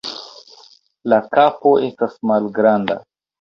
[1.13, 2.99] La kapo estas malgranda.